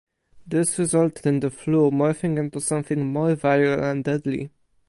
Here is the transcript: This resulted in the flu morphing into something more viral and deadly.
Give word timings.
This 0.47 0.79
resulted 0.79 1.27
in 1.27 1.41
the 1.41 1.51
flu 1.51 1.91
morphing 1.91 2.39
into 2.39 2.59
something 2.59 3.13
more 3.13 3.35
viral 3.35 3.83
and 3.83 4.03
deadly. 4.03 4.49